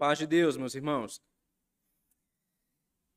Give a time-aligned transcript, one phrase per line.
[0.00, 1.20] Paz de Deus, meus irmãos.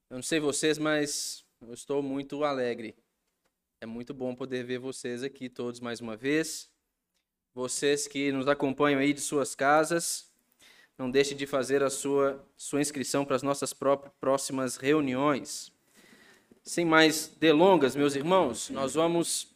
[0.10, 2.94] Eu não sei vocês, mas eu estou muito alegre.
[3.80, 6.70] É muito bom poder ver vocês aqui todos mais uma vez.
[7.54, 10.30] Vocês que nos acompanham aí de suas casas,
[10.98, 13.74] não deixe de fazer a sua, sua inscrição para as nossas
[14.20, 15.72] próximas reuniões.
[16.64, 19.56] Sem mais delongas, meus irmãos, nós vamos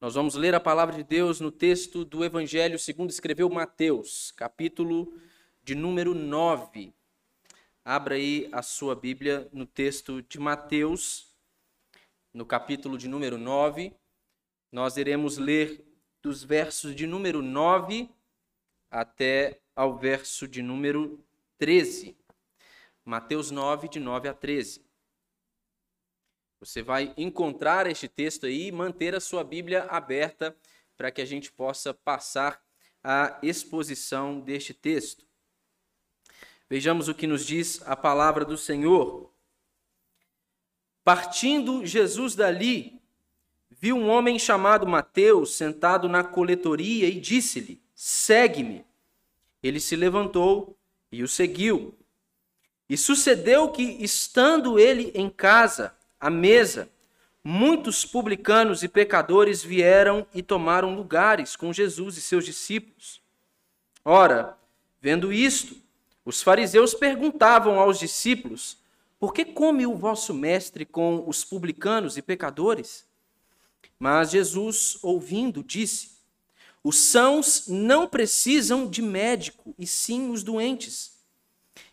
[0.00, 5.16] nós vamos ler a palavra de Deus no texto do Evangelho segundo escreveu Mateus, capítulo
[5.70, 6.92] de número 9.
[7.84, 11.32] Abra aí a sua Bíblia no texto de Mateus,
[12.34, 13.94] no capítulo de número 9.
[14.72, 15.86] Nós iremos ler
[16.20, 18.10] dos versos de número 9
[18.90, 21.24] até ao verso de número
[21.56, 22.16] 13.
[23.04, 24.84] Mateus 9, de 9 a 13.
[26.58, 30.52] Você vai encontrar este texto aí e manter a sua Bíblia aberta
[30.96, 32.60] para que a gente possa passar
[33.04, 35.29] a exposição deste texto.
[36.70, 39.28] Vejamos o que nos diz a palavra do Senhor.
[41.02, 43.02] Partindo Jesus dali,
[43.68, 48.84] viu um homem chamado Mateus sentado na coletoria e disse-lhe: Segue-me.
[49.60, 50.78] Ele se levantou
[51.10, 51.98] e o seguiu.
[52.88, 56.88] E sucedeu que, estando ele em casa, à mesa,
[57.42, 63.20] muitos publicanos e pecadores vieram e tomaram lugares com Jesus e seus discípulos.
[64.04, 64.56] Ora,
[65.00, 65.89] vendo isto,
[66.24, 68.78] os fariseus perguntavam aos discípulos:
[69.18, 73.04] Por que come o vosso mestre com os publicanos e pecadores?
[73.98, 76.12] Mas Jesus, ouvindo, disse:
[76.82, 81.18] Os sãos não precisam de médico, e sim os doentes.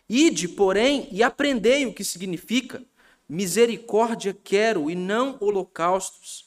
[0.09, 2.83] Ide, porém, e aprendei o que significa:
[3.27, 6.45] misericórdia quero e não holocaustos,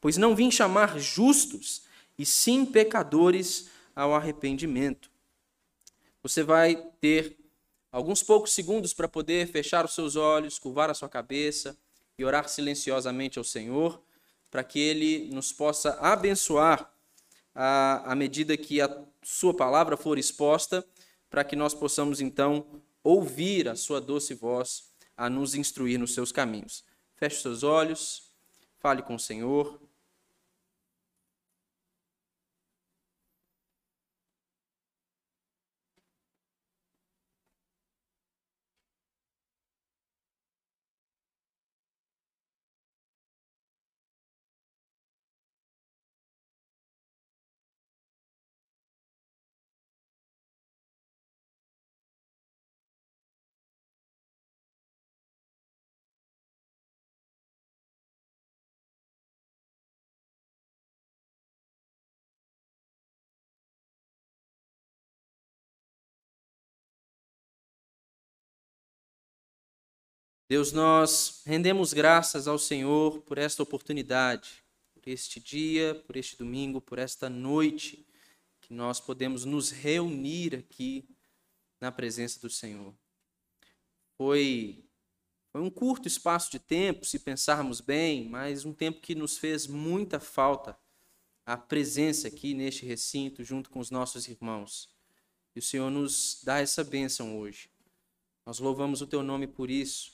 [0.00, 1.82] pois não vim chamar justos,
[2.18, 5.11] e sim pecadores ao arrependimento.
[6.22, 7.36] Você vai ter
[7.90, 11.76] alguns poucos segundos para poder fechar os seus olhos, curvar a sua cabeça
[12.16, 14.00] e orar silenciosamente ao Senhor,
[14.48, 16.88] para que Ele nos possa abençoar
[17.52, 20.86] à, à medida que a Sua palavra for exposta,
[21.28, 22.66] para que nós possamos então
[23.02, 26.84] ouvir a Sua doce voz a nos instruir nos seus caminhos.
[27.16, 28.30] Feche os seus olhos,
[28.78, 29.81] fale com o Senhor.
[70.52, 76.78] Deus, nós rendemos graças ao Senhor por esta oportunidade, por este dia, por este domingo,
[76.78, 78.06] por esta noite,
[78.60, 81.08] que nós podemos nos reunir aqui
[81.80, 82.92] na presença do Senhor.
[84.18, 84.84] Foi,
[85.50, 89.66] foi um curto espaço de tempo, se pensarmos bem, mas um tempo que nos fez
[89.66, 90.78] muita falta
[91.46, 94.90] a presença aqui neste recinto, junto com os nossos irmãos.
[95.56, 97.70] E o Senhor nos dá essa bênção hoje.
[98.44, 100.11] Nós louvamos o teu nome por isso.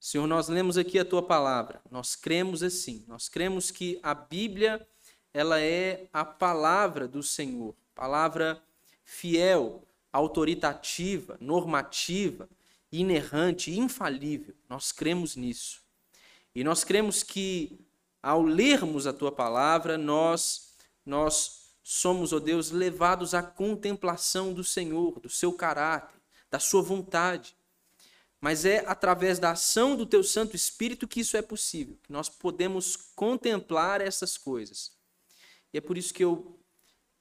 [0.00, 1.82] Senhor, nós lemos aqui a tua palavra.
[1.90, 3.04] Nós cremos assim.
[3.08, 4.86] Nós cremos que a Bíblia,
[5.34, 8.62] ela é a palavra do Senhor, palavra
[9.04, 9.82] fiel,
[10.12, 12.48] autoritativa, normativa,
[12.92, 14.54] inerrante, infalível.
[14.68, 15.82] Nós cremos nisso.
[16.54, 17.80] E nós cremos que
[18.22, 20.68] ao lermos a tua palavra, nós
[21.04, 26.20] nós somos, ó oh Deus, levados à contemplação do Senhor, do seu caráter,
[26.50, 27.56] da sua vontade
[28.40, 32.28] mas é através da ação do teu Santo Espírito que isso é possível, que nós
[32.28, 34.92] podemos contemplar essas coisas.
[35.72, 36.58] E é por isso que eu,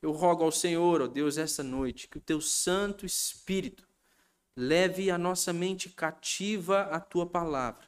[0.01, 3.87] eu rogo ao Senhor, ó Deus, essa noite, que o teu Santo Espírito
[4.55, 7.87] leve a nossa mente cativa à tua palavra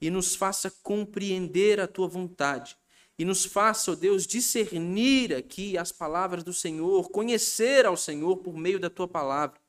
[0.00, 2.76] e nos faça compreender a tua vontade.
[3.18, 8.56] E nos faça, ó Deus, discernir aqui as palavras do Senhor, conhecer ao Senhor por
[8.56, 9.60] meio da tua palavra.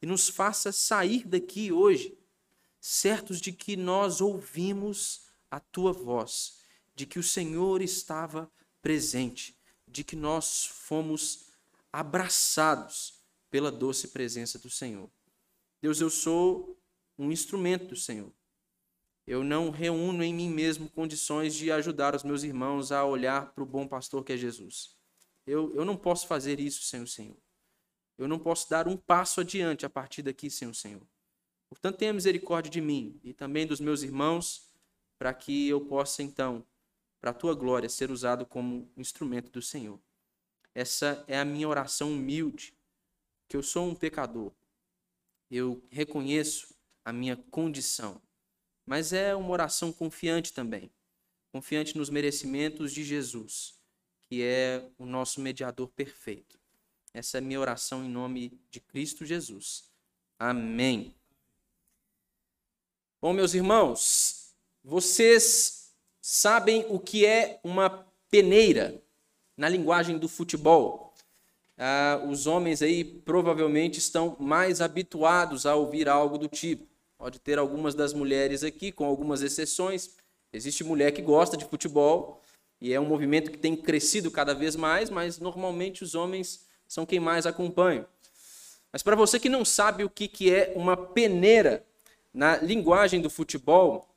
[0.00, 2.16] E nos faça sair daqui hoje
[2.86, 6.58] certos de que nós ouvimos a tua voz,
[6.94, 8.52] de que o Senhor estava
[8.82, 9.56] presente,
[9.88, 11.46] de que nós fomos
[11.90, 13.14] abraçados
[13.50, 15.08] pela doce presença do Senhor.
[15.80, 16.78] Deus, eu sou
[17.18, 18.30] um instrumento do Senhor.
[19.26, 23.64] Eu não reúno em mim mesmo condições de ajudar os meus irmãos a olhar para
[23.64, 24.94] o bom pastor que é Jesus.
[25.46, 27.38] Eu, eu não posso fazer isso sem o Senhor.
[28.18, 31.13] Eu não posso dar um passo adiante a partir daqui sem o Senhor.
[31.74, 34.70] Portanto, tenha misericórdia de mim e também dos meus irmãos,
[35.18, 36.64] para que eu possa, então,
[37.20, 40.00] para a tua glória, ser usado como instrumento do Senhor.
[40.72, 42.74] Essa é a minha oração humilde,
[43.48, 44.52] que eu sou um pecador.
[45.50, 48.22] Eu reconheço a minha condição,
[48.86, 50.92] mas é uma oração confiante também,
[51.50, 53.80] confiante nos merecimentos de Jesus,
[54.22, 56.56] que é o nosso mediador perfeito.
[57.12, 59.90] Essa é a minha oração em nome de Cristo Jesus.
[60.38, 61.16] Amém.
[63.24, 64.50] Bom, meus irmãos,
[64.84, 69.00] vocês sabem o que é uma peneira
[69.56, 71.14] na linguagem do futebol.
[71.78, 76.86] Ah, os homens aí provavelmente estão mais habituados a ouvir algo do tipo.
[77.16, 80.10] Pode ter algumas das mulheres aqui, com algumas exceções.
[80.52, 82.42] Existe mulher que gosta de futebol
[82.78, 87.06] e é um movimento que tem crescido cada vez mais, mas normalmente os homens são
[87.06, 88.04] quem mais acompanham.
[88.92, 91.86] Mas para você que não sabe o que, que é uma peneira,
[92.34, 94.12] na linguagem do futebol,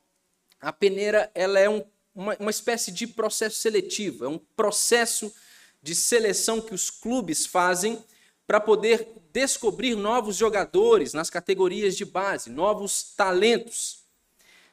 [0.60, 5.32] a peneira ela é um, uma, uma espécie de processo seletivo, é um processo
[5.80, 8.02] de seleção que os clubes fazem
[8.44, 14.00] para poder descobrir novos jogadores nas categorias de base, novos talentos.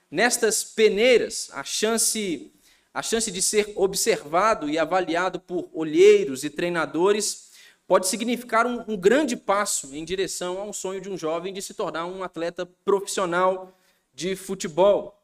[0.10, 2.52] Nestas peneiras, a chance,
[2.94, 7.45] a chance de ser observado e avaliado por olheiros e treinadores
[7.88, 11.62] pode significar um, um, grande passo em direção a um sonho de um jovem de
[11.62, 13.78] se tornar um atleta profissional
[14.14, 15.22] de futebol.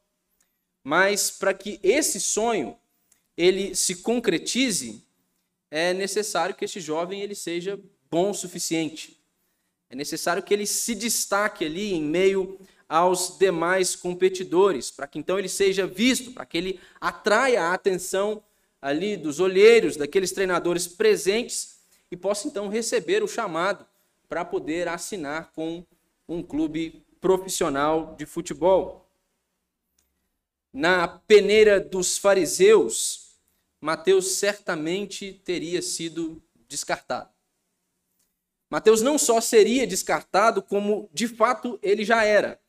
[0.83, 2.77] Mas para que esse sonho
[3.35, 5.03] ele se concretize,
[5.69, 7.79] é necessário que esse jovem ele seja
[8.09, 9.17] bom o suficiente.
[9.89, 15.39] É necessário que ele se destaque ali em meio aos demais competidores, para que então
[15.39, 18.43] ele seja visto, para que ele atraia a atenção
[18.81, 21.80] ali dos olheiros, daqueles treinadores presentes
[22.11, 23.87] e possa então receber o chamado
[24.27, 25.85] para poder assinar com
[26.27, 29.09] um clube profissional de futebol.
[30.73, 33.37] Na peneira dos fariseus,
[33.79, 37.29] Mateus certamente teria sido descartado.
[38.69, 42.59] Mateus não só seria descartado, como de fato ele já era.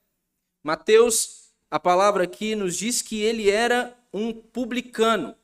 [0.62, 5.36] Mateus, a palavra aqui nos diz que ele era um publicano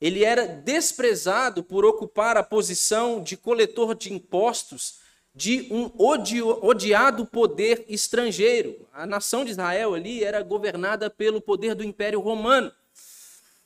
[0.00, 5.00] ele era desprezado por ocupar a posição de coletor de impostos
[5.34, 8.88] de um odiado poder estrangeiro.
[8.92, 12.72] A nação de Israel ali era governada pelo poder do Império Romano.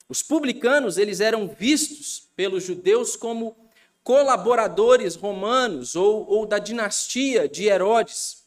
[0.09, 3.57] Os publicanos, eles eram vistos pelos judeus como
[4.05, 8.45] colaboradores romanos ou, ou da dinastia de Herodes.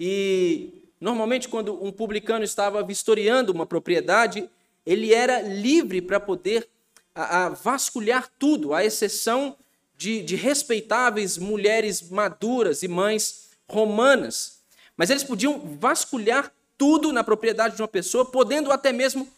[0.00, 4.48] E normalmente quando um publicano estava vistoriando uma propriedade,
[4.84, 6.68] ele era livre para poder
[7.14, 9.56] a, a vasculhar tudo, à exceção
[9.96, 14.60] de, de respeitáveis mulheres maduras e mães romanas.
[14.96, 19.28] Mas eles podiam vasculhar tudo na propriedade de uma pessoa, podendo até mesmo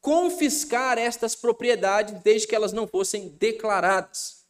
[0.00, 4.44] confiscar estas propriedades desde que elas não fossem declaradas.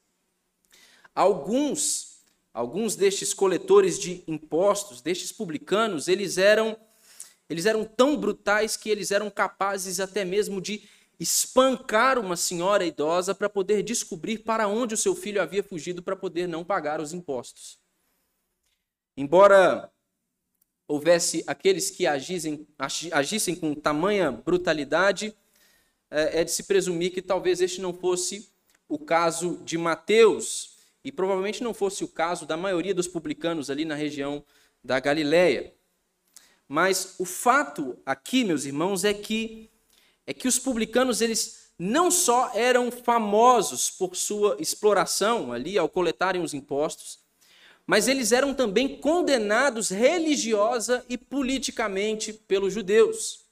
[1.15, 2.19] Alguns,
[2.55, 6.77] alguns destes coletores de impostos, destes publicanos, eles eram
[7.51, 10.89] eles eram tão brutais que eles eram capazes até mesmo de
[11.19, 16.17] espancar uma senhora idosa para poder descobrir para onde o seu filho havia fugido para
[16.17, 17.79] poder não pagar os impostos.
[19.17, 19.91] Embora
[20.89, 22.67] houvesse aqueles que agissem,
[23.13, 25.37] agissem com tamanha brutalidade,
[26.11, 28.51] é, é de se presumir que talvez este não fosse
[28.89, 30.73] o caso de Mateus,
[31.05, 34.45] e provavelmente não fosse o caso da maioria dos publicanos ali na região
[34.85, 35.75] da Galileia.
[36.69, 39.71] Mas o fato aqui, meus irmãos, é que
[40.27, 46.43] é que os publicanos eles não só eram famosos por sua exploração ali ao coletarem
[46.43, 47.19] os impostos,
[47.87, 53.43] mas eles eram também condenados religiosa e politicamente pelos judeus.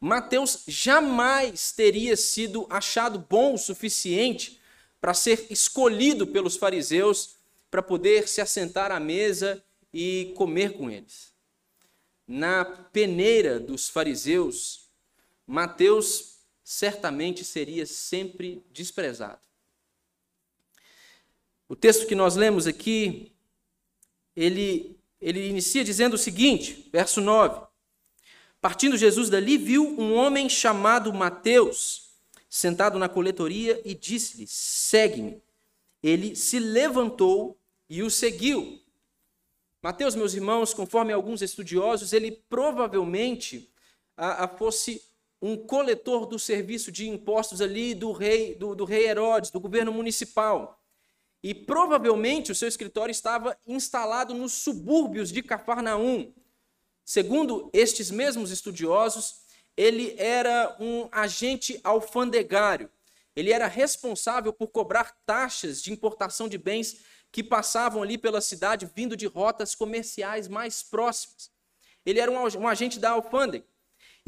[0.00, 4.60] Mateus jamais teria sido achado bom o suficiente
[5.00, 7.36] para ser escolhido pelos fariseus
[7.70, 11.32] para poder se assentar à mesa e comer com eles.
[12.26, 14.89] Na peneira dos fariseus,
[15.50, 19.40] Mateus certamente seria sempre desprezado.
[21.68, 23.32] O texto que nós lemos aqui,
[24.36, 27.66] ele, ele inicia dizendo o seguinte, verso 9:
[28.60, 32.10] Partindo Jesus dali, viu um homem chamado Mateus,
[32.48, 35.42] sentado na coletoria, e disse-lhe: Segue-me.
[36.00, 38.80] Ele se levantou e o seguiu.
[39.82, 43.68] Mateus, meus irmãos, conforme alguns estudiosos, ele provavelmente
[44.16, 45.09] a, a fosse
[45.42, 49.92] um coletor do serviço de impostos ali do rei, do, do rei Herodes, do governo
[49.92, 50.78] municipal.
[51.42, 56.34] e provavelmente o seu escritório estava instalado nos subúrbios de Cafarnaum.
[57.02, 59.40] Segundo estes mesmos estudiosos,
[59.74, 62.90] ele era um agente alfandegário.
[63.34, 66.98] Ele era responsável por cobrar taxas de importação de bens
[67.32, 71.50] que passavam ali pela cidade vindo de rotas comerciais mais próximas.
[72.04, 73.64] Ele era um, um agente da alfândega.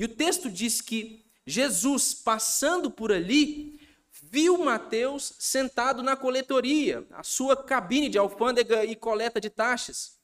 [0.03, 3.79] E o texto diz que Jesus, passando por ali,
[4.11, 10.19] viu Mateus sentado na coletoria, a sua cabine de alfândega e coleta de taxas.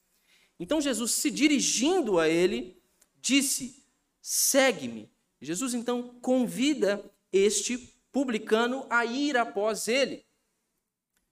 [0.59, 2.83] Então Jesus, se dirigindo a ele,
[3.21, 3.87] disse:
[4.21, 5.13] Segue-me.
[5.41, 7.79] Jesus então convida este
[8.11, 10.27] publicano a ir após ele.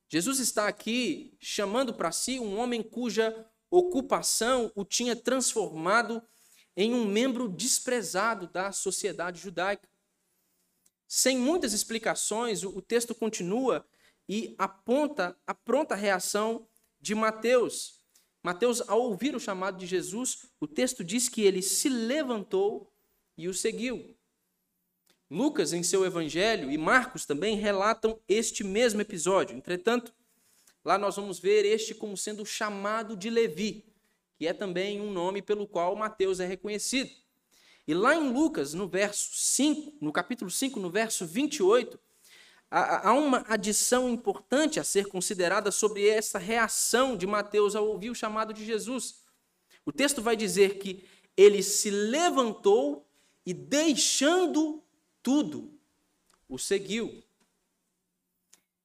[0.09, 6.23] Jesus está aqui chamando para si um homem cuja ocupação o tinha transformado
[6.77, 9.89] em um membro desprezado da sociedade judaica.
[11.09, 13.87] Sem muitas explicações, o texto continua
[14.29, 16.69] e aponta a pronta reação
[17.01, 18.03] de Mateus.
[18.43, 22.93] Mateus, ao ouvir o chamado de Jesus, o texto diz que ele se levantou
[23.37, 24.17] e o seguiu.
[25.31, 29.57] Lucas, em seu evangelho, e Marcos também relatam este mesmo episódio.
[29.57, 30.15] Entretanto,
[30.85, 33.85] lá nós vamos ver este como sendo chamado de Levi,
[34.39, 37.11] que é também um nome pelo qual Mateus é reconhecido.
[37.87, 41.99] E lá em Lucas, no verso 5, no capítulo 5, no verso 28,
[42.71, 48.15] há uma adição importante a ser considerada sobre essa reação de Mateus ao ouvir o
[48.15, 49.23] chamado de Jesus.
[49.85, 53.09] O texto vai dizer que ele se levantou
[53.45, 54.83] e, deixando
[55.23, 55.73] tudo,
[56.49, 57.23] o seguiu.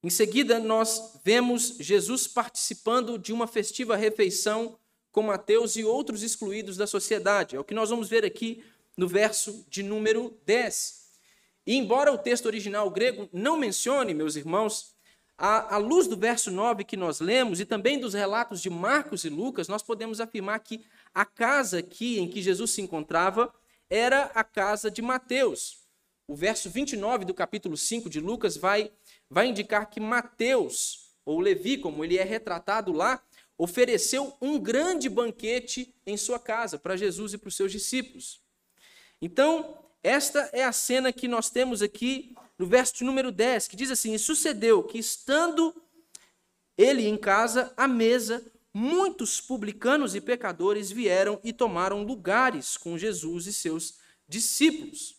[0.04, 4.78] Em seguida, nós vemos Jesus participando de uma festiva refeição
[5.12, 7.56] com Mateus e outros excluídos da sociedade.
[7.56, 8.64] É o que nós vamos ver aqui
[8.96, 11.02] no verso de número 10.
[11.66, 14.96] E embora o texto original grego não mencione, meus irmãos,
[15.38, 19.30] à, luz do verso 9 que nós lemos e também dos relatos de Marcos e
[19.30, 23.54] Lucas, nós podemos afirmar que a casa aqui em que Jesus se encontrava
[23.90, 25.82] era a casa de Mateus.
[26.28, 28.92] O verso 29 do capítulo 5 de Lucas vai,
[29.30, 33.22] vai indicar que Mateus, ou Levi, como ele é retratado lá,
[33.62, 38.42] ofereceu um grande banquete em sua casa para Jesus e para os seus discípulos.
[39.22, 43.92] Então, esta é a cena que nós temos aqui no verso número 10, que diz
[43.92, 45.76] assim: E sucedeu que, estando
[46.76, 53.46] ele em casa, à mesa, muitos publicanos e pecadores vieram e tomaram lugares com Jesus
[53.46, 55.18] e seus discípulos.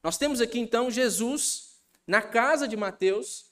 [0.00, 3.46] Nós temos aqui então Jesus na casa de Mateus,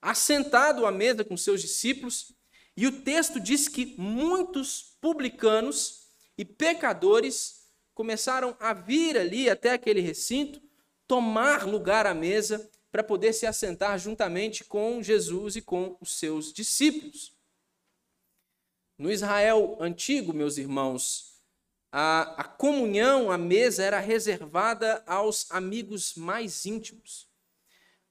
[0.00, 2.35] assentado à mesa com seus discípulos,
[2.76, 10.00] e o texto diz que muitos publicanos e pecadores começaram a vir ali até aquele
[10.00, 10.60] recinto,
[11.06, 16.52] tomar lugar à mesa para poder se assentar juntamente com Jesus e com os seus
[16.52, 17.34] discípulos.
[18.98, 21.36] No Israel antigo, meus irmãos,
[21.90, 27.26] a, a comunhão, a mesa era reservada aos amigos mais íntimos.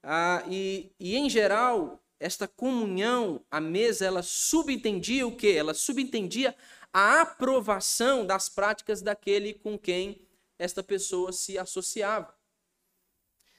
[0.02, 5.48] Ah, e, e, em geral, esta comunhão, a mesa, ela subentendia o quê?
[5.48, 6.56] Ela subentendia
[6.92, 10.26] a aprovação das práticas daquele com quem
[10.58, 12.34] esta pessoa se associava.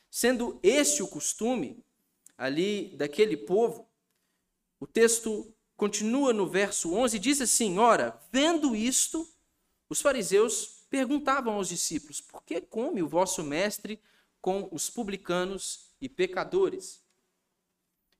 [0.10, 1.84] Sendo esse o costume
[2.38, 3.88] ali daquele povo,
[4.80, 9.28] o texto continua no verso 11 e diz assim: Ora, vendo isto,
[9.90, 14.02] os fariseus perguntavam aos discípulos: Por que come o vosso mestre
[14.42, 17.07] com os publicanos e pecadores?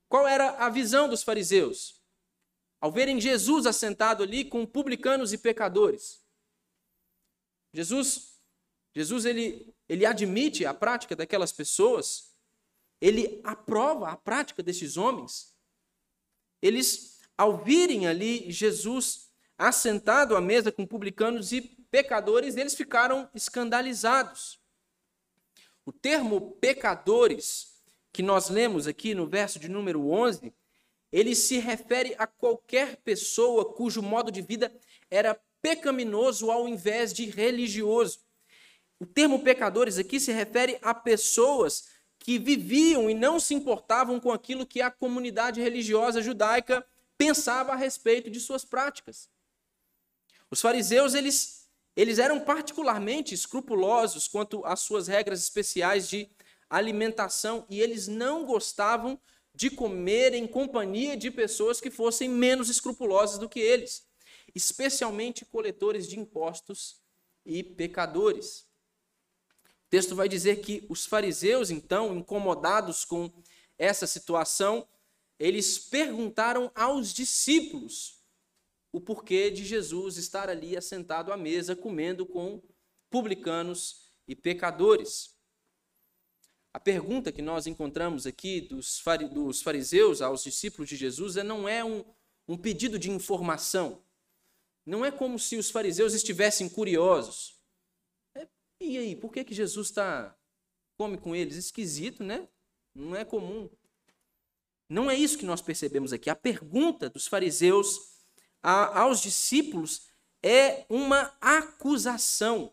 [0.08, 2.02] Qual era a visão dos fariseus?
[2.80, 6.24] Ao verem Jesus assentado ali com publicanos e pecadores.
[7.74, 8.40] Jesus,
[8.94, 12.34] Jesus ele, ele admite a prática daquelas pessoas,
[13.00, 15.54] ele aprova a prática desses homens.
[16.62, 21.60] Eles, ao virem ali Jesus assentado à mesa com publicanos e
[21.90, 24.60] pecadores, eles ficaram escandalizados.
[25.84, 27.77] O termo pecadores,
[28.12, 30.52] que nós lemos aqui no verso de número 11,
[31.12, 34.72] ele se refere a qualquer pessoa cujo modo de vida
[35.10, 38.20] era pecaminoso ao invés de religioso.
[39.00, 41.88] O termo pecadores aqui se refere a pessoas
[42.18, 46.84] que viviam e não se importavam com aquilo que a comunidade religiosa judaica
[47.16, 49.28] pensava a respeito de suas práticas.
[50.50, 56.28] Os fariseus, eles, eles eram particularmente escrupulosos quanto às suas regras especiais de
[56.70, 59.20] alimentação e eles não gostavam
[59.54, 64.06] de comer em companhia de pessoas que fossem menos escrupulosas do que eles,
[64.54, 67.00] especialmente coletores de impostos
[67.44, 68.68] e pecadores.
[69.86, 73.32] O texto vai dizer que os fariseus, então, incomodados com
[73.78, 74.86] essa situação,
[75.38, 78.18] eles perguntaram aos discípulos
[78.92, 82.62] o porquê de Jesus estar ali assentado à mesa comendo com
[83.10, 85.37] publicanos e pecadores.
[86.78, 89.00] A pergunta que nós encontramos aqui dos
[89.60, 92.04] fariseus aos discípulos de Jesus é, não é um,
[92.46, 94.00] um pedido de informação.
[94.86, 97.56] Não é como se os fariseus estivessem curiosos.
[98.32, 98.46] É,
[98.80, 100.38] e aí, por que, que Jesus está
[100.96, 101.56] come com eles?
[101.56, 102.48] Esquisito, né?
[102.94, 103.68] Não é comum.
[104.88, 106.30] Não é isso que nós percebemos aqui.
[106.30, 108.22] A pergunta dos fariseus
[108.62, 110.06] a, aos discípulos
[110.44, 112.72] é uma acusação.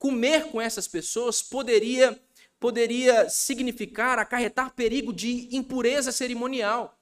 [0.00, 2.20] Comer com essas pessoas poderia,
[2.64, 6.98] poderia significar acarretar perigo de impureza cerimonial.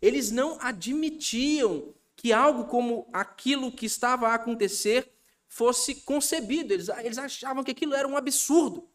[0.00, 5.12] Eles não admitiam que algo como aquilo que estava a acontecer
[5.46, 6.72] fosse concebido.
[6.72, 8.88] Eles, eles achavam que aquilo era um absurdo.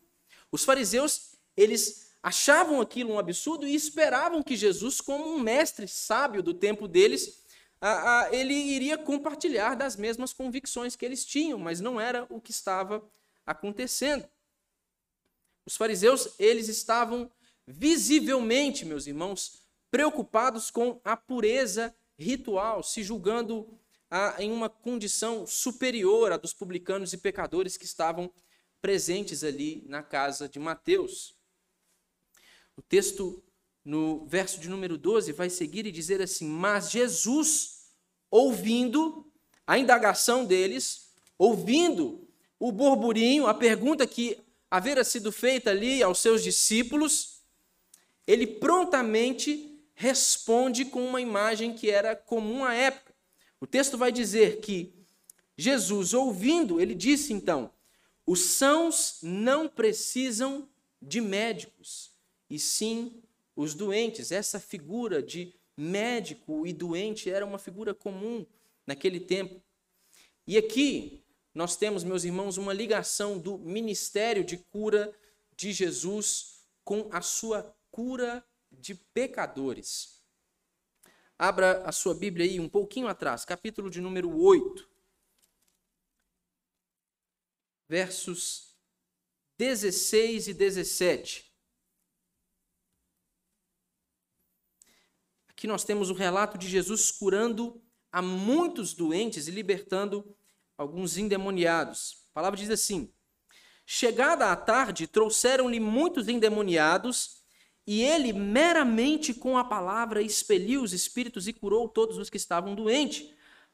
[0.52, 6.42] Os fariseus, eles achavam aquilo um absurdo e esperavam que Jesus, como um mestre sábio
[6.42, 7.44] do tempo deles,
[7.80, 12.42] a, a, ele iria compartilhar das mesmas convicções que eles tinham, mas não era o
[12.42, 13.08] que estava
[13.46, 14.28] acontecendo.
[15.68, 17.30] Os fariseus, eles estavam
[17.68, 23.78] visivelmente, meus irmãos, preocupados com a pureza ritual, se julgando
[24.10, 28.32] a, em uma condição superior à dos publicanos e pecadores que estavam
[28.82, 31.36] presentes ali na casa de Mateus.
[32.78, 33.44] O texto
[33.84, 37.88] no verso de número 12, vai seguir e dizer assim: Mas Jesus,
[38.32, 39.30] ouvindo
[39.66, 42.26] a indagação deles, ouvindo
[42.60, 44.38] o burburinho, a pergunta que
[44.70, 47.42] havera sido feita ali aos seus discípulos,
[48.26, 53.16] ele prontamente responde com uma imagem que era comum à época.
[53.60, 54.94] O texto vai dizer que
[55.58, 57.72] Jesus, ouvindo, ele disse então:
[58.26, 60.70] os sãos não precisam
[61.02, 62.12] de médicos,
[62.50, 63.24] e sim
[63.56, 64.32] os doentes.
[64.32, 68.46] Essa figura de médico e doente era uma figura comum
[68.86, 69.62] naquele tempo.
[70.46, 71.24] E aqui
[71.58, 75.12] nós temos, meus irmãos, uma ligação do ministério de cura
[75.56, 80.22] de Jesus com a sua cura de pecadores.
[81.36, 84.88] Abra a sua Bíblia aí um pouquinho atrás, capítulo de número 8,
[87.90, 88.78] versos
[89.58, 91.52] 16 e 17.
[95.48, 100.37] Aqui nós temos o relato de Jesus curando a muitos doentes e libertando
[100.78, 102.24] alguns endemoniados.
[102.32, 103.12] A palavra diz assim:
[103.86, 107.38] Chegada a tarde, trouxeram-lhe muitos endemoniados,
[107.86, 112.76] e ele, meramente com a palavra, expeliu os espíritos e curou todos os que estavam
[112.76, 113.30] doentes,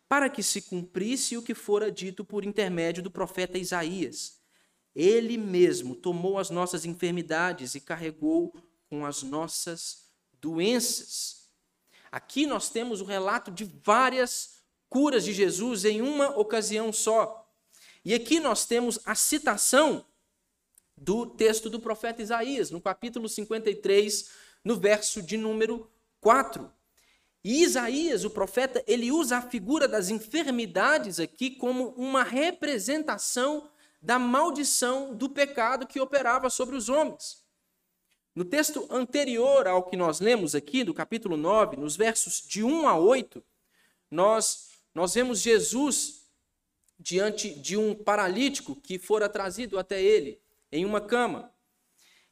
[0.07, 4.39] para que se cumprisse o que fora dito por intermédio do profeta Isaías.
[4.95, 8.53] Ele mesmo tomou as nossas enfermidades e carregou
[8.87, 11.49] com as nossas doenças.
[12.11, 14.52] Aqui nós temos o relato de várias
[14.93, 17.51] curas de Jesus em uma ocasião só.
[18.05, 20.05] E aqui nós temos a citação
[20.95, 24.29] do texto do profeta Isaías, no capítulo 53,
[24.63, 26.71] no verso de número 4.
[27.43, 33.67] E Isaías, o profeta, ele usa a figura das enfermidades aqui como uma representação
[33.99, 37.43] da maldição do pecado que operava sobre os homens.
[38.35, 42.87] No texto anterior ao que nós lemos aqui, do capítulo 9, nos versos de 1
[42.87, 43.43] a 8,
[44.13, 46.23] nós, nós vemos Jesus
[46.99, 50.39] diante de um paralítico que fora trazido até ele
[50.71, 51.51] em uma cama.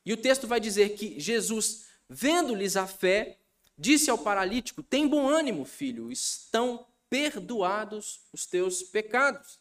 [0.05, 3.37] E o texto vai dizer que Jesus, vendo-lhes a fé,
[3.77, 9.59] disse ao paralítico: Tem bom ânimo, filho, estão perdoados os teus pecados.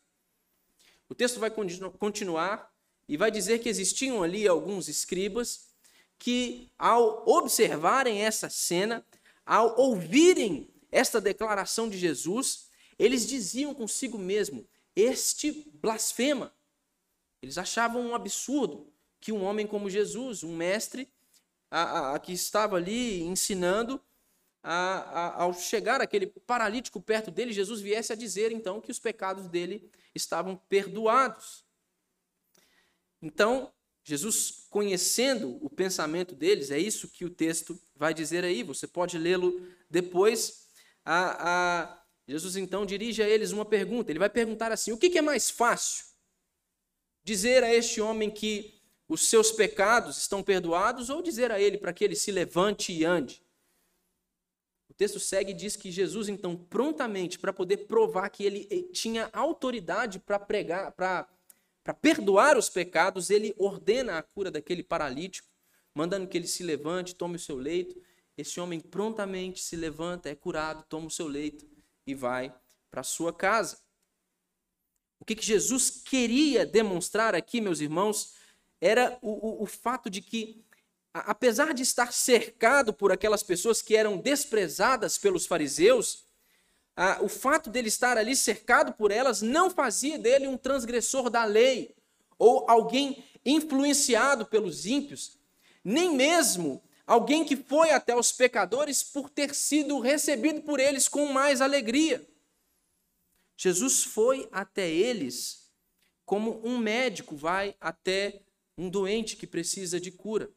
[1.09, 2.73] O texto vai continuar
[3.09, 5.69] e vai dizer que existiam ali alguns escribas
[6.17, 9.05] que, ao observarem essa cena,
[9.45, 12.70] ao ouvirem esta declaração de Jesus,
[13.01, 16.53] eles diziam consigo mesmo: Este blasfema.
[17.43, 21.09] Eles achavam um absurdo que um homem como Jesus, um mestre,
[21.71, 23.99] a, a, a que estava ali ensinando,
[24.63, 29.49] a, ao chegar aquele paralítico perto dele, Jesus viesse a dizer então que os pecados
[29.49, 31.65] dele estavam perdoados.
[33.23, 33.73] Então,
[34.05, 39.17] Jesus, conhecendo o pensamento deles, é isso que o texto vai dizer aí, você pode
[39.17, 40.69] lê-lo depois.
[41.03, 42.00] A, a,
[42.31, 44.13] Jesus então dirige a eles uma pergunta.
[44.13, 46.05] Ele vai perguntar assim: o que, é mais fácil?
[47.25, 51.93] Dizer a este homem que os seus pecados estão perdoados ou dizer a ele para
[51.93, 53.43] que ele se levante e ande?
[54.89, 58.93] O texto segue e diz que Jesus, então, prontamente, para poder provar que ele eh,
[58.93, 65.49] tinha autoridade para pregar, para perdoar os pecados, ele ordena a cura daquele paralítico,
[65.93, 68.01] mandando que ele se levante, tome o seu leito.
[68.39, 71.70] esse homem prontamente se levanta, é curado, toma o seu leito
[72.07, 72.55] e vai
[72.91, 73.79] para sua casa.
[75.19, 78.35] O que, que Jesus queria demonstrar aqui, meus irmãos,
[78.81, 80.65] era o, o, o fato de que,
[81.13, 86.25] apesar de estar cercado por aquelas pessoas que eram desprezadas pelos fariseus,
[87.23, 91.95] o fato dele estar ali cercado por elas não fazia dele um transgressor da lei
[92.39, 95.39] ou alguém influenciado pelos ímpios,
[95.83, 101.27] nem mesmo alguém que foi até os pecadores por ter sido recebido por eles com
[101.27, 102.25] mais alegria.
[103.57, 105.69] Jesus foi até eles
[106.25, 108.45] como um médico vai até
[108.79, 110.49] um doente que precisa de cura.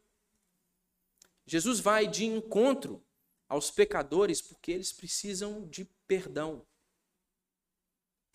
[1.43, 3.03] Jesus vai de encontro
[3.49, 6.63] aos pecadores porque eles precisam de perdão.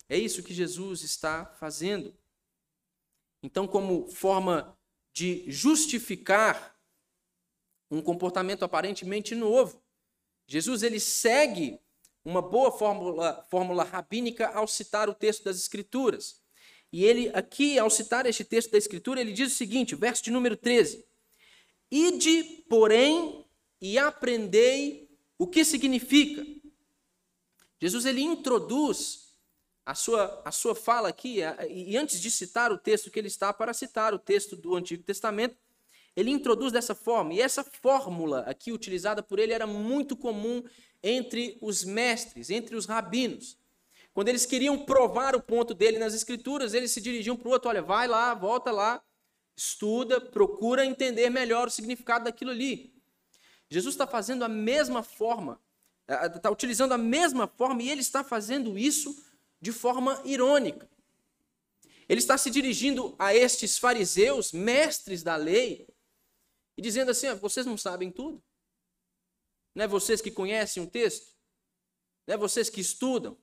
[0.09, 2.13] É isso que Jesus está fazendo.
[3.41, 4.77] Então, como forma
[5.13, 6.77] de justificar
[7.89, 9.81] um comportamento aparentemente novo,
[10.47, 11.79] Jesus ele segue
[12.23, 16.41] uma boa fórmula, fórmula rabínica ao citar o texto das Escrituras.
[16.91, 20.31] E ele, aqui, ao citar este texto da Escritura, ele diz o seguinte, verso de
[20.31, 21.05] número 13:
[21.91, 23.45] Ide, porém,
[23.79, 26.45] e aprendei o que significa.
[27.79, 29.29] Jesus ele introduz
[29.85, 33.53] a sua, a sua fala aqui, e antes de citar o texto que ele está
[33.53, 35.57] para citar, o texto do Antigo Testamento,
[36.15, 40.63] ele introduz dessa forma, e essa fórmula aqui utilizada por ele era muito comum
[41.01, 43.57] entre os mestres, entre os rabinos.
[44.13, 47.69] Quando eles queriam provar o ponto dele nas escrituras, eles se dirigiam para o outro:
[47.69, 49.01] olha, vai lá, volta lá,
[49.55, 52.93] estuda, procura entender melhor o significado daquilo ali.
[53.69, 55.61] Jesus está fazendo a mesma forma,
[56.35, 59.15] está utilizando a mesma forma e ele está fazendo isso
[59.61, 60.89] de forma irônica.
[62.07, 65.87] Ele está se dirigindo a estes fariseus, mestres da lei,
[66.79, 68.41] e dizendo assim: vocês não sabem tudo?
[69.75, 71.27] Não é vocês que conhecem o texto?
[72.25, 73.37] Não é vocês que estudam?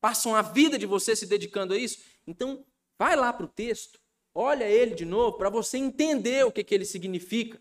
[0.00, 1.98] Passam a vida de vocês se dedicando a isso?
[2.28, 2.64] Então,
[2.96, 3.98] vai lá para o texto,
[4.32, 7.60] olha ele de novo, para você entender o que, que ele significa.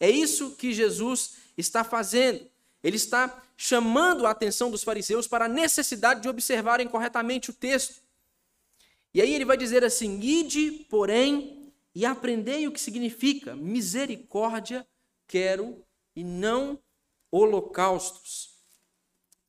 [0.00, 2.50] É isso que Jesus está fazendo.
[2.82, 8.02] Ele está chamando a atenção dos fariseus para a necessidade de observarem corretamente o texto.
[9.14, 11.55] E aí ele vai dizer assim: Ide, porém,
[11.96, 14.86] e aprendei o que significa misericórdia
[15.26, 15.82] quero
[16.14, 16.78] e não
[17.30, 18.50] holocaustos.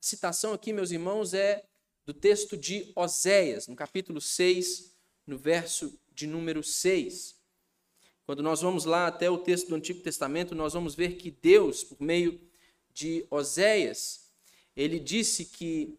[0.00, 1.62] citação aqui, meus irmãos, é
[2.06, 7.36] do texto de Oséias, no capítulo 6, no verso de número 6.
[8.24, 11.84] Quando nós vamos lá até o texto do Antigo Testamento, nós vamos ver que Deus,
[11.84, 12.40] por meio
[12.94, 14.30] de Oséias,
[14.74, 15.98] ele disse que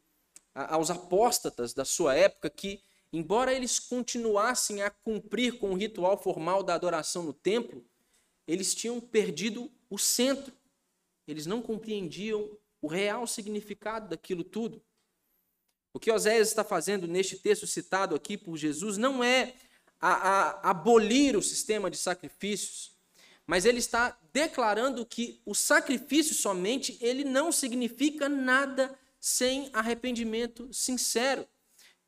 [0.55, 6.63] aos apóstatas da sua época que, embora eles continuassem a cumprir com o ritual formal
[6.63, 7.85] da adoração no templo,
[8.47, 10.53] eles tinham perdido o centro.
[11.27, 12.49] Eles não compreendiam
[12.81, 14.81] o real significado daquilo tudo.
[15.93, 19.55] O que Oséias está fazendo neste texto citado aqui por Jesus não é
[19.99, 22.95] a, a, abolir o sistema de sacrifícios,
[23.45, 31.47] mas ele está declarando que o sacrifício somente ele não significa nada sem arrependimento sincero,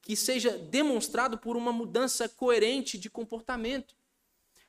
[0.01, 3.95] que seja demonstrado por uma mudança coerente de comportamento.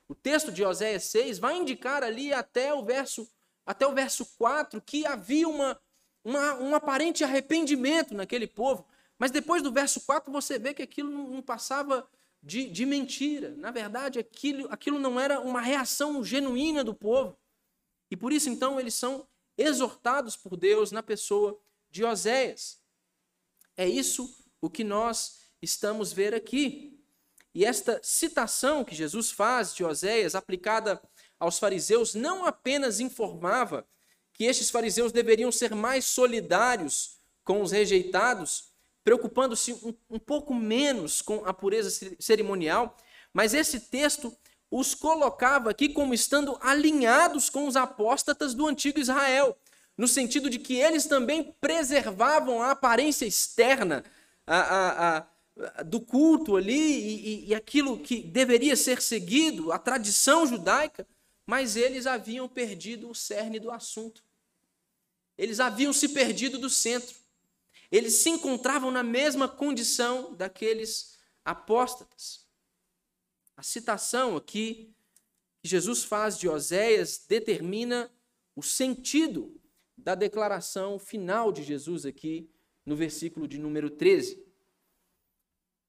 [0.07, 3.27] O texto de Oséias 6 vai indicar ali até o verso
[3.65, 5.79] até o verso 4, que havia uma,
[6.21, 8.85] uma, um aparente arrependimento naquele povo.
[9.17, 12.05] Mas depois do verso 4, você vê que aquilo não passava
[12.41, 13.55] de, de mentira.
[13.55, 17.37] Na verdade, aquilo, aquilo não era uma reação genuína do povo.
[18.11, 19.25] E por isso, então, eles são
[19.57, 21.57] exortados por Deus na pessoa
[21.89, 22.81] de Oséias.
[23.77, 26.97] É isso o que nós estamos ver aqui.
[27.53, 31.01] E esta citação que Jesus faz de Oséias, aplicada
[31.37, 33.85] aos fariseus não apenas informava
[34.31, 38.69] que estes fariseus deveriam ser mais solidários com os rejeitados,
[39.03, 42.95] preocupando-se um, um, pouco menos com a pureza cerimonial,
[43.33, 44.33] mas esse texto
[44.71, 49.57] os colocava aqui como estando alinhados com os apóstatas do antigo Israel,
[49.97, 54.05] no sentido de que eles também preservavam a aparência externa
[54.45, 60.45] a, a, a, do culto ali e, e aquilo que deveria ser seguido, a tradição
[60.45, 61.07] judaica,
[61.45, 64.23] mas eles haviam perdido o cerne do assunto.
[65.37, 67.15] Eles haviam se perdido do centro.
[67.91, 72.47] Eles se encontravam na mesma condição daqueles apóstatas.
[73.55, 74.93] A citação aqui
[75.61, 78.11] que Jesus faz de Oséias determina
[78.55, 79.59] o sentido
[79.97, 82.49] da declaração final de Jesus aqui
[82.85, 84.35] no versículo de número 13.
[84.35, 84.45] O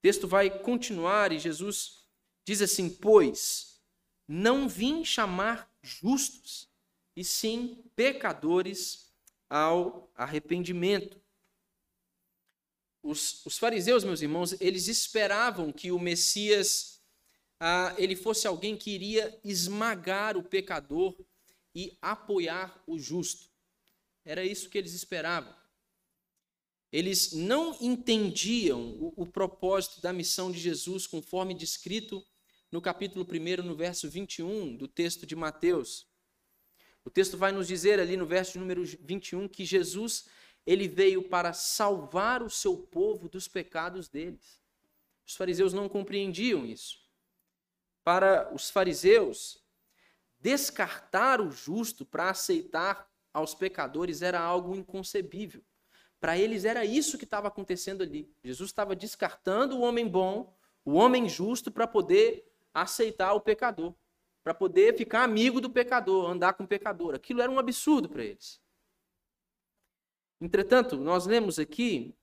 [0.03, 2.05] texto vai continuar e Jesus
[2.45, 3.81] diz assim: Pois
[4.27, 6.69] não vim chamar justos,
[7.17, 9.13] e sim pecadores
[9.49, 11.21] ao arrependimento.
[13.03, 17.03] Os, os fariseus, meus irmãos, eles esperavam que o Messias
[17.61, 21.17] ah, ele fosse alguém que iria esmagar o pecador
[21.75, 23.49] e apoiar o justo.
[24.25, 25.55] Era isso que eles esperavam.
[26.95, 32.25] Eles não entendiam o, o propósito da missão de Jesus conforme descrito
[32.71, 36.07] no capítulo 1, no verso 21 do texto de Mateus.
[37.05, 40.29] O texto vai nos dizer ali no verso número 21 que Jesus
[40.65, 44.61] ele veio para salvar o seu povo dos pecados deles.
[45.27, 47.01] Os fariseus não compreendiam isso.
[48.05, 49.61] Para os fariseus,
[50.39, 55.65] descartar o justo para aceitar aos pecadores era algo inconcebível.
[56.21, 58.31] Para eles era isso que estava acontecendo ali.
[58.43, 63.95] Jesus estava descartando o homem bom, o homem justo, para poder aceitar o pecador,
[64.43, 67.15] para poder ficar amigo do pecador, andar com o pecador.
[67.15, 68.61] Aquilo era um absurdo para eles.
[70.41, 72.15] Entretanto, nós lemos aqui,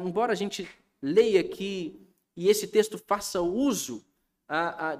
[0.00, 0.68] embora a gente
[1.02, 2.00] leia aqui
[2.36, 4.04] e esse texto faça uso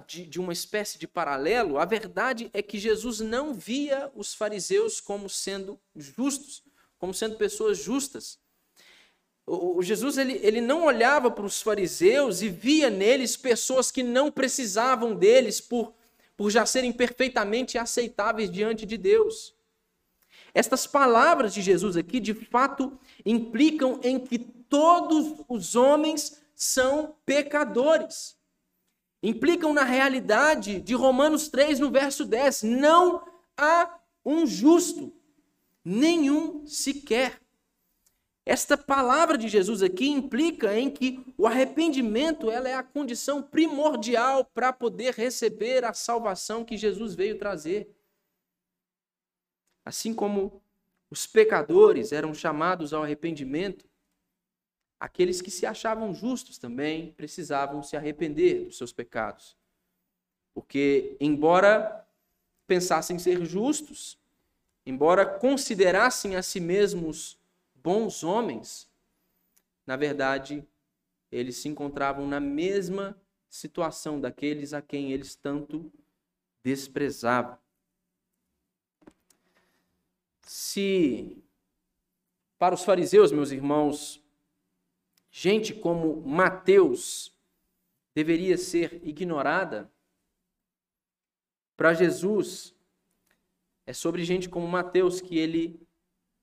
[0.06, 5.28] de uma espécie de paralelo, a verdade é que Jesus não via os fariseus como
[5.28, 6.62] sendo justos,
[6.98, 8.38] como sendo pessoas justas.
[9.46, 14.30] O, Jesus ele, ele não olhava para os fariseus e via neles pessoas que não
[14.30, 15.94] precisavam deles por,
[16.36, 19.54] por já serem perfeitamente aceitáveis diante de Deus.
[20.52, 28.36] Estas palavras de Jesus aqui, de fato, implicam em que todos os homens são pecadores
[29.22, 32.62] implicam na realidade de Romanos 3, no verso 10.
[32.62, 35.12] Não há um justo,
[35.88, 37.40] nenhum sequer.
[38.44, 44.44] Esta palavra de Jesus aqui implica em que o arrependimento ela é a condição primordial
[44.44, 47.88] para poder receber a salvação que Jesus veio trazer.
[49.84, 50.60] Assim como
[51.10, 53.88] os pecadores eram chamados ao arrependimento,
[54.98, 59.56] Aqueles que se achavam justos também precisavam se arrepender dos seus pecados.
[60.54, 62.04] Porque, embora
[62.66, 64.18] pensassem ser justos,
[64.86, 67.36] embora considerassem a si mesmos
[67.74, 68.88] bons homens,
[69.84, 70.66] na verdade,
[71.30, 75.92] eles se encontravam na mesma situação daqueles a quem eles tanto
[76.62, 77.58] desprezavam.
[80.42, 81.42] Se
[82.58, 84.22] para os fariseus, meus irmãos,
[85.30, 87.36] gente como Mateus
[88.14, 89.90] deveria ser ignorada,
[91.76, 92.75] para Jesus
[93.86, 95.80] é sobre gente como Mateus que ele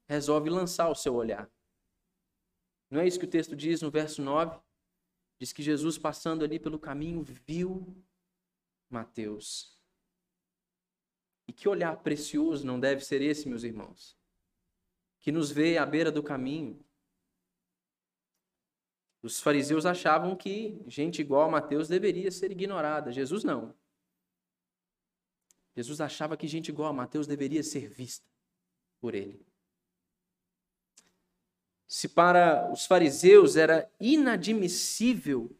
[0.07, 1.51] resolve lançar o seu olhar.
[2.89, 4.59] Não é isso que o texto diz no verso 9?
[5.39, 8.01] Diz que Jesus, passando ali pelo caminho, viu
[8.89, 9.77] Mateus.
[11.47, 14.17] E que olhar precioso não deve ser esse, meus irmãos?
[15.19, 16.83] Que nos vê à beira do caminho,
[19.21, 23.11] os fariseus achavam que gente igual a Mateus deveria ser ignorada.
[23.11, 23.73] Jesus não.
[25.75, 28.25] Jesus achava que gente igual a Mateus deveria ser vista
[28.99, 29.45] por ele.
[31.87, 35.55] Se para os fariseus era inadmissível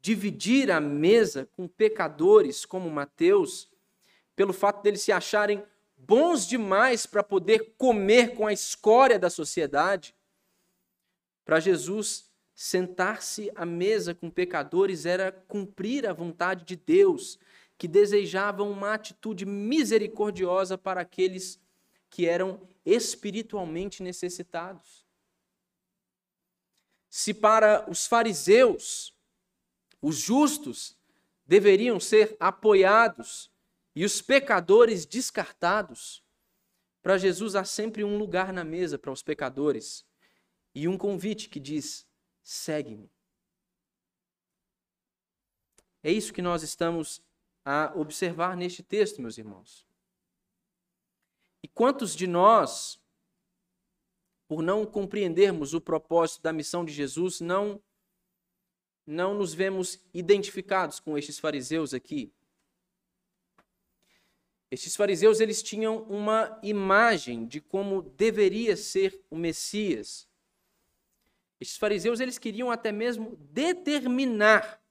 [0.00, 3.70] dividir a mesa com pecadores como Mateus,
[4.34, 5.64] pelo fato deles se acharem
[5.96, 10.14] bons demais para poder comer com a escória da sociedade,
[11.44, 17.38] para Jesus Sentar-se à mesa com pecadores era cumprir a vontade de Deus,
[17.82, 21.60] que desejava uma atitude misericordiosa para aqueles
[22.08, 25.04] que eram espiritualmente necessitados.
[27.10, 29.12] Se para os fariseus,
[30.00, 30.96] os justos
[31.44, 33.50] deveriam ser apoiados
[33.96, 36.22] e os pecadores descartados,
[37.02, 40.06] para Jesus há sempre um lugar na mesa para os pecadores
[40.72, 42.06] e um convite que diz:
[42.44, 43.10] segue-me.
[46.00, 47.20] É isso que nós estamos
[47.64, 49.86] a observar neste texto, meus irmãos.
[51.62, 53.00] E quantos de nós,
[54.48, 57.80] por não compreendermos o propósito da missão de Jesus, não
[59.04, 62.32] não nos vemos identificados com estes fariseus aqui?
[64.70, 70.26] Estes fariseus eles tinham uma imagem de como deveria ser o Messias.
[71.60, 74.81] Estes fariseus eles queriam até mesmo determinar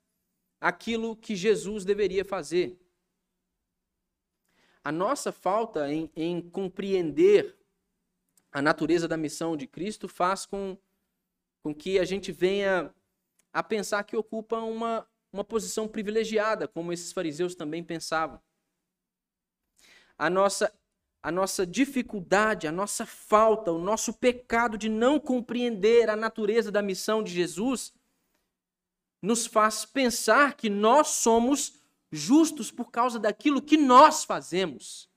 [0.62, 2.80] aquilo que Jesus deveria fazer.
[4.84, 7.58] A nossa falta em, em compreender
[8.52, 10.78] a natureza da missão de Cristo faz com,
[11.64, 12.94] com que a gente venha
[13.52, 18.40] a pensar que ocupa uma, uma posição privilegiada, como esses fariseus também pensavam.
[20.18, 20.72] A nossa
[21.24, 26.82] a nossa dificuldade, a nossa falta, o nosso pecado de não compreender a natureza da
[26.82, 27.94] missão de Jesus,
[29.22, 31.80] nos faz pensar que nós somos
[32.12, 35.10] justos por causa daquilo que nós fazemos.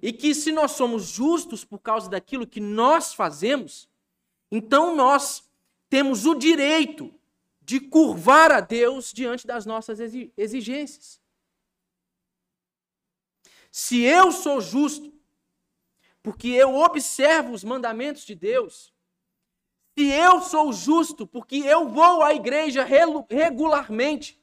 [0.00, 3.88] E que se nós somos justos por causa daquilo que nós fazemos,
[4.50, 5.48] então nós
[5.88, 7.12] temos o direito
[7.62, 9.98] de curvar a Deus diante das nossas
[10.36, 11.20] exigências.
[13.72, 15.12] Se eu sou justo,
[16.22, 18.92] porque eu observo os mandamentos de Deus,
[19.96, 22.84] se eu sou justo, porque eu vou à igreja
[23.30, 24.38] regularmente,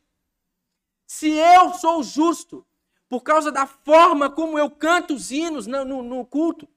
[1.05, 2.65] se eu sou justo,
[3.07, 6.67] por causa da forma como eu canto os hinos no, no, no culto,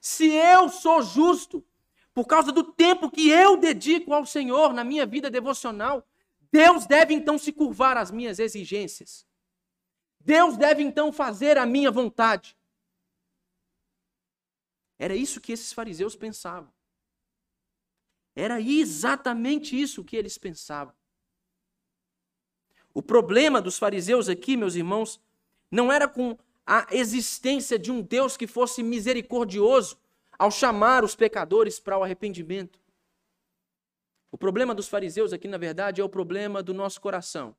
[0.00, 1.62] se eu sou justo,
[2.14, 6.02] por causa do tempo que eu dedico ao Senhor na minha vida devocional,
[6.50, 9.26] Deus deve então se curvar às minhas exigências.
[10.18, 12.56] Deus deve então fazer a minha vontade.
[14.98, 16.79] Era isso que esses fariseus pensavam.
[18.40, 20.94] Era exatamente isso que eles pensavam.
[22.94, 25.20] O problema dos fariseus aqui, meus irmãos,
[25.70, 29.98] não era com a existência de um Deus que fosse misericordioso
[30.38, 32.80] ao chamar os pecadores para o arrependimento.
[34.32, 37.54] O problema dos fariseus aqui, na verdade, é o problema do nosso coração.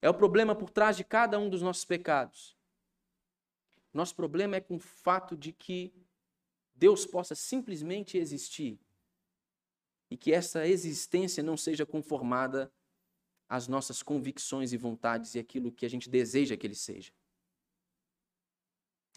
[0.00, 2.56] É o problema por trás de cada um dos nossos pecados.
[3.94, 5.94] Nosso problema é com o fato de que
[6.74, 8.80] Deus possa simplesmente existir
[10.12, 12.70] e que essa existência não seja conformada
[13.48, 17.10] às nossas convicções e vontades e aquilo que a gente deseja que ele seja.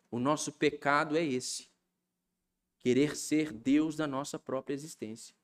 [0.10, 1.70] O nosso pecado é esse
[2.80, 5.36] querer ser Deus da nossa própria existência.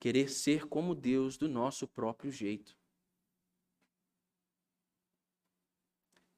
[0.00, 2.76] Querer ser como Deus do nosso próprio jeito.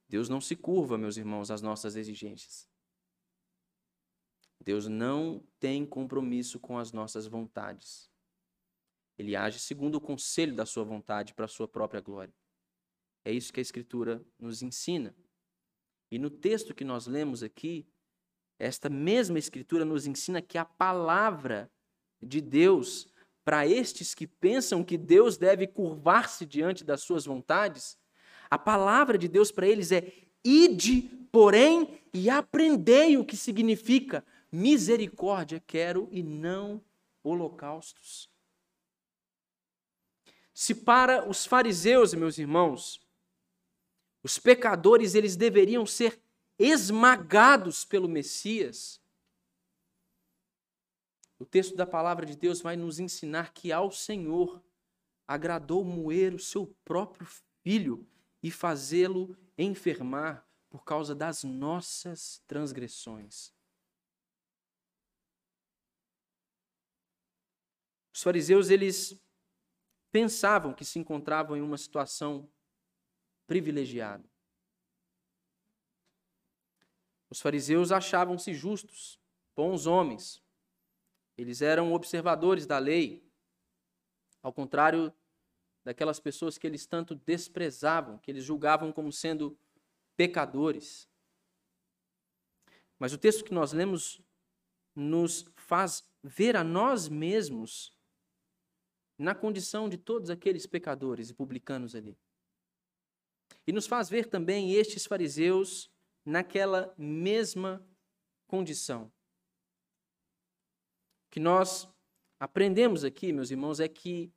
[0.06, 2.68] Deus não se curva, meus irmãos, às nossas exigências.
[4.68, 8.10] Deus não tem compromisso com as nossas vontades.
[9.16, 12.34] Ele age segundo o conselho da sua vontade para a sua própria glória.
[13.24, 15.16] É isso que a Escritura nos ensina.
[16.10, 17.88] E no texto que nós lemos aqui,
[18.58, 21.72] esta mesma Escritura nos ensina que a palavra
[22.20, 23.08] de Deus
[23.46, 27.96] para estes que pensam que Deus deve curvar-se diante das suas vontades,
[28.50, 30.12] a palavra de Deus para eles é:
[30.44, 31.00] ide,
[31.32, 36.82] porém, e aprendei o que significa misericórdia quero e não
[37.22, 38.30] holocaustos.
[40.52, 43.00] Se para os fariseus, meus irmãos,
[44.22, 46.20] os pecadores eles deveriam ser
[46.58, 49.00] esmagados pelo Messias.
[51.38, 54.60] O texto da palavra de Deus vai nos ensinar que ao Senhor
[55.26, 57.28] agradou moer o seu próprio
[57.62, 58.04] filho
[58.42, 63.52] e fazê-lo enfermar por causa das nossas transgressões.
[68.18, 69.16] Os fariseus eles
[70.10, 72.50] pensavam que se encontravam em uma situação
[73.46, 74.28] privilegiada.
[77.30, 79.20] Os fariseus achavam-se justos,
[79.54, 80.42] bons homens.
[81.36, 83.24] Eles eram observadores da lei,
[84.42, 85.14] ao contrário
[85.84, 89.56] daquelas pessoas que eles tanto desprezavam, que eles julgavam como sendo
[90.16, 91.08] pecadores.
[92.98, 94.20] Mas o texto que nós lemos
[94.92, 97.96] nos faz ver a nós mesmos
[99.18, 102.16] na condição de todos aqueles pecadores e publicanos ali.
[103.66, 105.90] E nos faz ver também estes fariseus
[106.24, 107.84] naquela mesma
[108.46, 109.10] condição.
[111.26, 111.88] O que nós
[112.38, 114.32] aprendemos aqui, meus irmãos, é que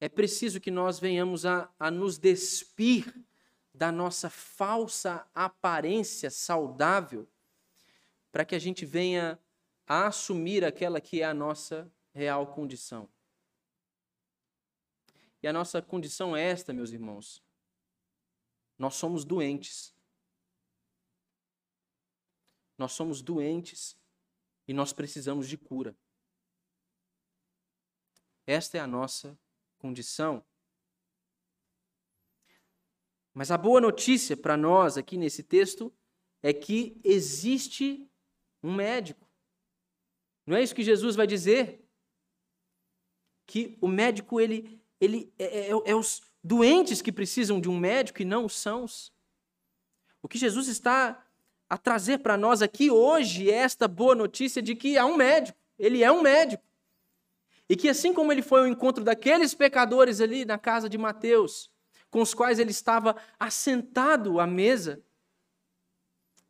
[0.00, 3.14] é preciso que nós venhamos a, a nos despir
[3.72, 7.28] da nossa falsa aparência saudável,
[8.32, 9.38] para que a gente venha
[9.86, 13.08] a assumir aquela que é a nossa real condição.
[15.42, 17.42] E a nossa condição é esta, meus irmãos.
[18.78, 19.94] Nós somos doentes.
[22.78, 23.98] Nós somos doentes
[24.66, 25.96] e nós precisamos de cura.
[28.46, 29.38] Esta é a nossa
[29.78, 30.44] condição.
[33.34, 35.94] Mas a boa notícia para nós aqui nesse texto
[36.42, 38.10] é que existe
[38.62, 39.28] um médico.
[40.44, 41.88] Não é isso que Jesus vai dizer?
[43.46, 48.22] Que o médico ele, ele é, é, é os doentes que precisam de um médico
[48.22, 49.12] e não os sãos.
[50.22, 51.26] O que Jesus está
[51.68, 55.58] a trazer para nós aqui hoje é esta boa notícia de que há um médico,
[55.76, 56.62] ele é um médico.
[57.68, 61.68] E que assim como ele foi ao encontro daqueles pecadores ali na casa de Mateus,
[62.08, 65.02] com os quais ele estava assentado à mesa,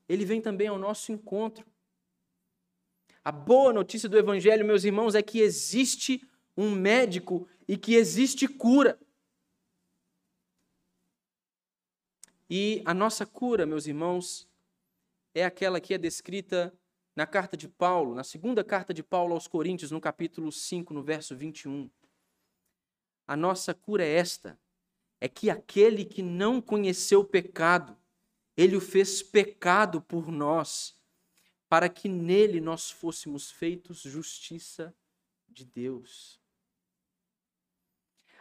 [0.06, 1.64] ele vem também ao nosso encontro.
[3.24, 6.20] A boa notícia do Evangelho, meus irmãos, é que existe
[6.56, 8.98] um médico e que existe cura.
[12.48, 14.48] E a nossa cura, meus irmãos,
[15.34, 16.72] é aquela que é descrita
[17.16, 21.02] na carta de Paulo, na segunda carta de Paulo aos Coríntios, no capítulo 5, no
[21.02, 21.90] verso 21.
[23.26, 24.58] A nossa cura é esta:
[25.20, 27.96] é que aquele que não conheceu pecado,
[28.56, 30.94] ele o fez pecado por nós,
[31.68, 34.94] para que nele nós fôssemos feitos justiça
[35.48, 36.41] de Deus.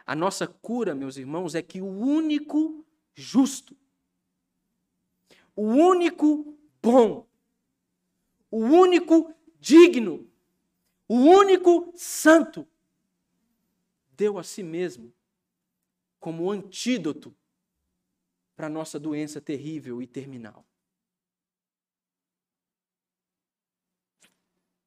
[0.04, 2.84] A nossa cura, meus irmãos, é que o único
[3.14, 3.76] justo,
[5.54, 7.26] o único bom,
[8.50, 10.28] o único digno,
[11.06, 12.66] o único santo,
[14.10, 15.12] deu a si mesmo
[16.18, 17.34] como antídoto
[18.54, 20.64] para a nossa doença terrível e terminal.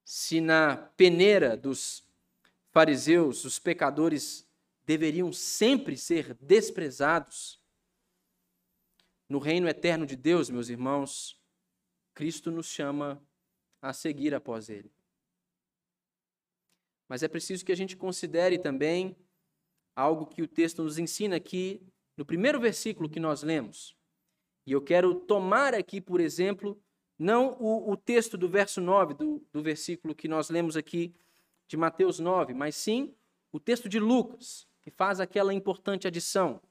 [0.04, 2.08] Se na peneira dos
[2.72, 4.45] fariseus os pecadores
[4.86, 7.62] deveriam sempre ser desprezados,
[9.28, 11.40] no reino eterno de Deus, meus irmãos,
[12.14, 13.22] Cristo nos chama
[13.82, 14.92] a seguir após Ele.
[17.08, 19.16] Mas é preciso que a gente considere também
[19.96, 21.82] algo que o texto nos ensina aqui
[22.16, 23.96] no primeiro versículo que nós lemos.
[24.66, 26.80] E eu quero tomar aqui, por exemplo,
[27.18, 31.16] não o, o texto do verso 9, do, do versículo que nós lemos aqui
[31.68, 33.16] de Mateus 9, mas sim
[33.52, 36.62] o texto de Lucas, que faz aquela importante adição.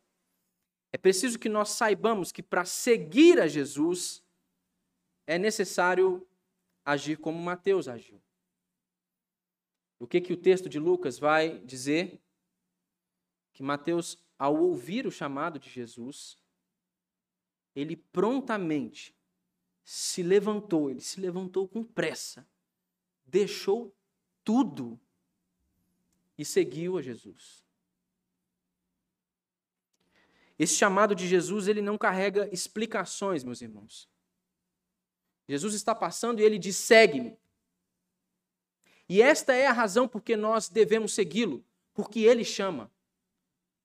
[0.93, 4.23] É preciso que nós saibamos que para seguir a Jesus
[5.27, 6.25] é necessário
[6.85, 8.23] agir como Mateus agiu.
[9.99, 12.23] O que, que o texto de Lucas vai dizer?
[13.53, 16.39] Que Mateus, ao ouvir o chamado de Jesus,
[17.75, 19.13] ele prontamente
[19.83, 22.47] se levantou, ele se levantou com pressa,
[23.27, 23.93] deixou
[24.45, 25.01] tudo
[26.39, 27.64] e seguiu a Jesus.
[30.59, 34.09] Esse chamado de Jesus, ele não carrega explicações, meus irmãos.
[35.49, 37.37] Jesus está passando e ele diz: segue-me.
[39.09, 42.91] E esta é a razão por que nós devemos segui-lo, porque ele chama.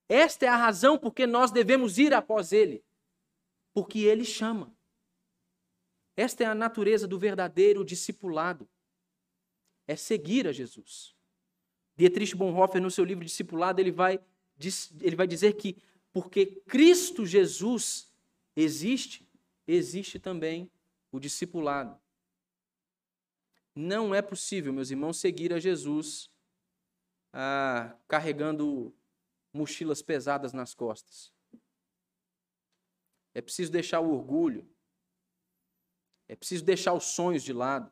[0.07, 2.83] Esta é a razão por que nós devemos ir após ele,
[3.73, 4.73] porque ele chama.
[6.15, 8.67] Esta é a natureza do verdadeiro discipulado.
[9.87, 11.15] É seguir a Jesus.
[11.95, 14.19] Dietrich Bonhoeffer, no seu livro Discipulado, ele vai,
[15.01, 15.75] ele vai dizer que
[16.21, 18.13] porque Cristo Jesus
[18.53, 19.25] existe,
[19.65, 20.69] existe também
[21.13, 21.97] o discipulado.
[23.73, 26.29] Não é possível, meus irmãos, seguir a Jesus
[27.31, 28.93] ah, carregando
[29.53, 31.31] mochilas pesadas nas costas.
[33.33, 34.69] É preciso deixar o orgulho.
[36.27, 37.89] É preciso deixar os sonhos de lado.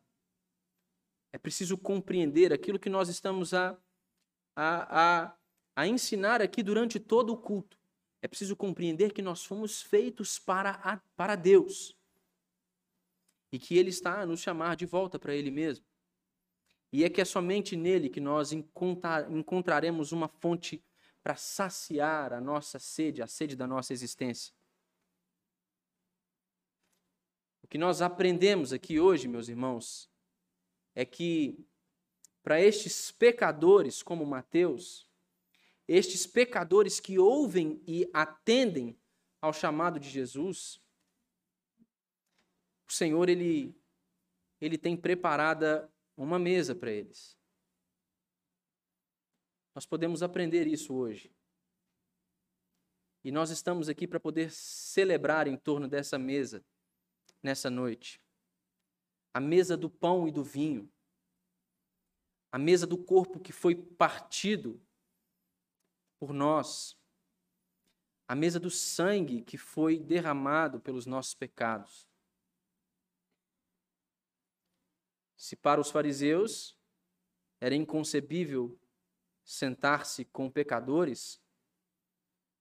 [1.32, 3.80] É preciso compreender aquilo que nós estamos a,
[4.53, 5.38] a, a,
[5.78, 7.76] a ensinar aqui durante todo o culto.
[8.22, 11.95] É preciso compreender que nós fomos feitos para, a, para Deus
[13.51, 15.86] e que Ele está a nos chamar de volta para Ele mesmo.
[16.91, 20.84] E é que é somente nele que nós encontraremos uma fonte
[21.22, 24.53] para saciar a nossa sede, a sede da nossa existência.
[27.61, 30.09] O que nós aprendemos aqui hoje, meus irmãos,
[30.95, 31.59] é que
[32.41, 35.06] para estes pecadores como Mateus,
[35.88, 38.99] estes pecadores que ouvem e atendem
[39.41, 40.81] ao chamado de Jesus,
[42.88, 43.75] o Senhor ele
[44.59, 47.38] ele tem preparada uma mesa para eles.
[49.75, 51.31] Nós podemos aprender isso hoje.
[53.23, 56.65] E nós estamos aqui para poder celebrar em torno dessa mesa
[57.43, 58.19] nessa noite.
[59.33, 60.91] A mesa do pão e do vinho.
[62.51, 64.81] A mesa do corpo que foi partido
[66.20, 66.97] por nós.
[68.28, 72.07] A mesa do sangue que foi derramado pelos nossos pecados.
[75.36, 76.78] Se para os fariseus
[77.59, 78.78] era inconcebível
[79.43, 81.41] sentar-se com pecadores,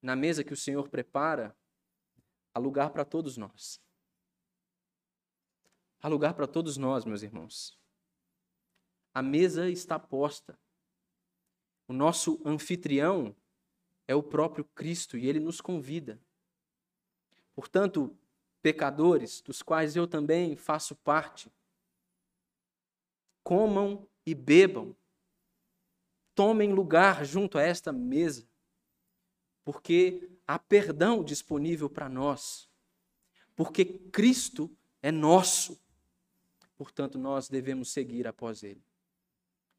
[0.00, 1.56] na mesa que o Senhor prepara,
[2.54, 3.82] há lugar para todos nós.
[6.00, 7.76] Há lugar para todos nós, meus irmãos.
[9.12, 10.56] A mesa está posta.
[11.88, 13.34] O nosso anfitrião
[14.08, 16.20] é o próprio Cristo e ele nos convida.
[17.54, 18.16] Portanto,
[18.62, 21.50] pecadores, dos quais eu também faço parte,
[23.42, 24.94] comam e bebam.
[26.34, 28.46] Tomem lugar junto a esta mesa,
[29.64, 32.68] porque há perdão disponível para nós,
[33.54, 35.80] porque Cristo é nosso.
[36.76, 38.84] Portanto, nós devemos seguir após ele.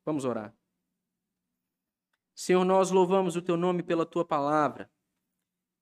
[0.04, 0.56] Vamos orar.
[2.40, 4.92] Senhor, nós louvamos o teu nome pela tua palavra.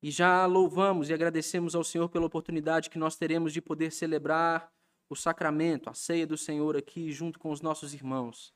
[0.01, 4.71] E já louvamos e agradecemos ao Senhor pela oportunidade que nós teremos de poder celebrar
[5.09, 8.53] o sacramento, a ceia do Senhor aqui junto com os nossos irmãos.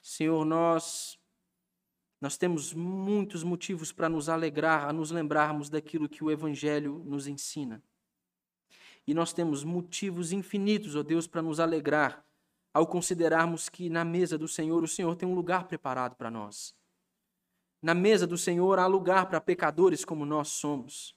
[0.00, 1.18] Senhor, nós
[2.18, 7.26] nós temos muitos motivos para nos alegrar, a nos lembrarmos daquilo que o evangelho nos
[7.26, 7.82] ensina.
[9.06, 12.24] E nós temos motivos infinitos, ó Deus, para nos alegrar
[12.72, 16.74] ao considerarmos que na mesa do Senhor o Senhor tem um lugar preparado para nós.
[17.82, 21.16] Na mesa do Senhor há lugar para pecadores como nós somos.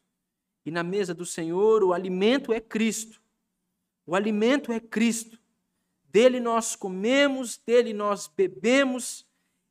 [0.66, 3.22] E na mesa do Senhor o alimento é Cristo.
[4.04, 5.40] O alimento é Cristo.
[6.04, 9.28] Dele nós comemos, dele nós bebemos.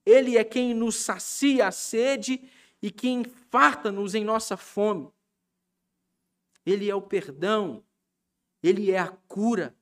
[0.06, 2.48] Ele é quem nos sacia a sede
[2.80, 5.10] e quem farta-nos em nossa fome.
[6.64, 7.82] Ele é o perdão,
[8.62, 9.76] ele é a cura,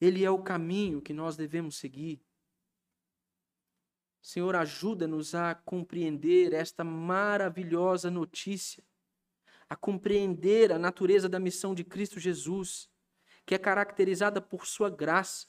[0.00, 2.20] ele é o caminho que nós devemos seguir.
[4.22, 8.84] Senhor, ajuda-nos a compreender esta maravilhosa notícia,
[9.68, 12.88] a compreender a natureza da missão de Cristo Jesus,
[13.46, 15.46] que é caracterizada por sua graça,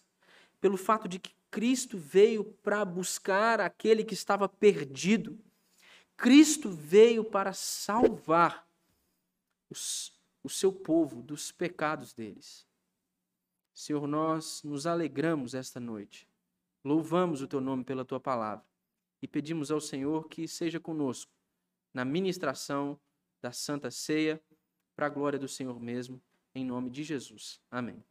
[0.61, 5.37] pelo fato de que Cristo veio para buscar aquele que estava perdido.
[6.15, 8.65] Cristo veio para salvar
[9.69, 12.65] os, o seu povo dos pecados deles.
[13.73, 16.30] Senhor, nós nos alegramos esta noite
[16.83, 18.65] Louvamos o teu nome pela tua palavra
[19.21, 21.31] e pedimos ao Senhor que seja conosco
[21.93, 22.99] na ministração
[23.41, 24.41] da Santa Ceia,
[24.95, 26.21] para a glória do Senhor mesmo,
[26.53, 27.59] em nome de Jesus.
[27.69, 28.03] Amém.